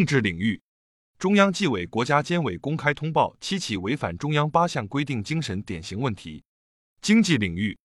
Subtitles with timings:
[0.00, 0.58] 政治领域，
[1.18, 6.42] 中央纪委国家监委公开通报七起违反中央八项规定精神典型问题。
[7.02, 7.78] 经济领域，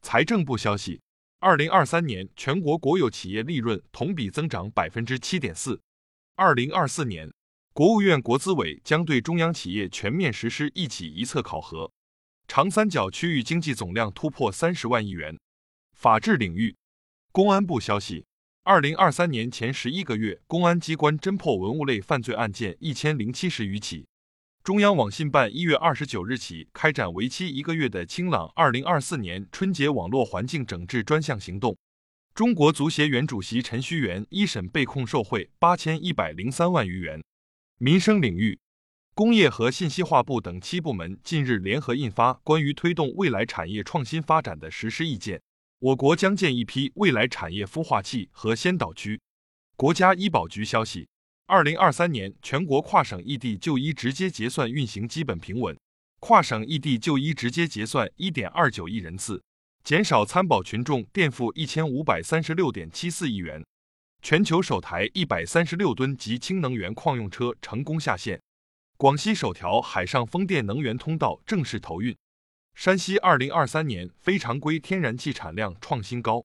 [0.00, 1.02] 财政部消息，
[1.40, 5.78] 二零二三年全国国有企业利润同比增长百分之七点四。
[6.36, 7.30] 二零二四年，
[7.74, 11.92] 国务院国资委将对中央企业全面实施一企一策考核。
[12.46, 15.38] 长三角区域经济总量突破三十万亿元。
[15.92, 16.74] 法治领域，
[17.30, 18.24] 公安部消息，
[18.68, 24.06] 二零二三年前十一个月，公安机关侦破文物类犯罪案件一千零七十余起。
[24.62, 31.78] 中央网信办一月二十九日起开展为期一个月的“清朗”二零二四年春节网络环境整治专项行动。
[32.34, 37.24] 中国足协原主席陈戌源一审被控受贿八千一百零三万余元。
[37.78, 38.60] 民生领域，
[39.14, 45.38] 工业和信息化部等七部门近日联合印发《关于推动未来产业创新发展的实施意见》，
[45.80, 49.20] 我国将建一批未来产业孵化器和先导区。
[49.76, 51.08] 国家医保局消息，
[51.46, 55.78] 二零二三年全国跨省异地就医直接结算运行基本平稳，
[56.18, 59.40] 跨省异地就医直接结算一点二九亿人次。
[59.84, 63.64] 减少参保群众垫付一千五百三十六点七四亿元。
[64.20, 68.42] 全球首台一百三十六吨级氢能源矿用车成功下线。
[68.96, 72.16] 广西首条海上风电能源通道正式投运。
[72.78, 76.44] 山西二零二三年非常规天然气产量创新高。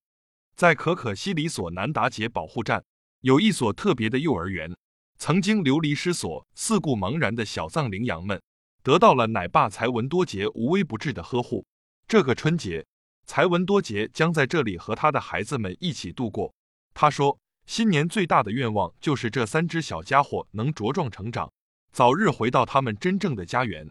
[0.55, 2.83] 在可可西里所南达杰保护站，
[3.21, 4.75] 有一所特别的幼儿园。
[5.19, 8.41] 曾经流离失所、四顾茫然的小藏羚羊们，
[8.81, 11.63] 得到了奶爸才文多杰无微不至的呵护。
[12.07, 12.83] 这个春节。
[13.27, 16.51] 才文多杰将在这里和他的孩子们一起度过。
[16.95, 21.53] 他说，新年最大的愿望就是这三只小家伙能茁壮成长，
[21.91, 23.87] 早日回到他们真正的家园。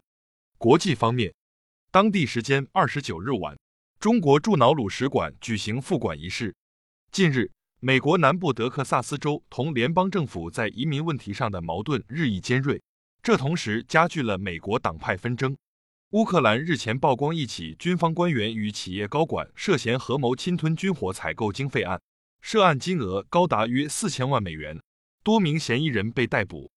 [0.59, 1.33] 国际方面，
[1.93, 3.55] 当地时间二十九日晚，
[4.01, 6.55] 中国驻瑙鲁使馆举行复馆仪式。
[7.11, 12.81] 近日，美国南部德克萨斯州同联邦政府在移民问题上的矛盾日益尖锐，
[13.23, 15.55] 这同时加剧了美国党派纷争。
[16.13, 22.01] 乌克兰日前曝光一起军方官员与企业高管涉嫌合谋侵吞军火采购经费案，
[22.41, 24.81] 涉案金额高达约四千万美元，
[25.23, 26.73] 多名嫌疑人被逮捕。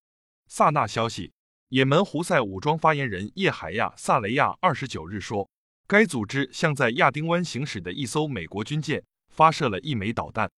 [0.49, 1.31] 萨那消息，
[1.75, 5.45] 也门胡塞武装发言人叶海亚·萨雷亚二十九日说，
[5.85, 9.03] 该组织向在亚丁湾行驶的一艘美国军舰
[9.33, 10.49] 发射了一枚导弹。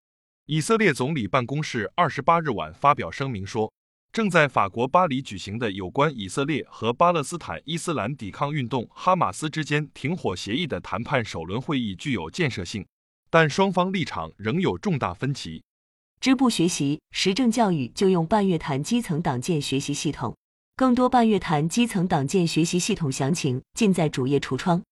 [0.46, 3.74] 以色列总理办公室二十八日晚发表声明说。
[4.12, 12.86] 正在法国巴黎举行的有关以色列和巴勒斯坦伊斯兰抵抗运动哈马斯之间停火协议的谈判首轮会议具有建设性，
[13.32, 15.64] 但双方立场仍有重大分歧。
[16.22, 20.36] 支部学习时政教育就用半月谈基层党建学习系统，
[20.78, 24.84] 更多半月谈基层党建学习系统详情尽在主页橱窗。